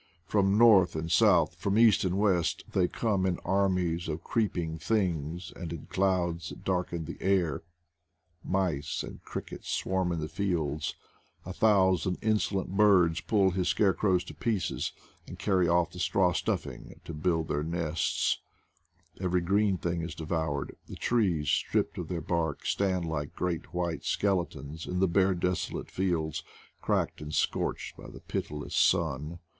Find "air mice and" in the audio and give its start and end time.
7.21-9.21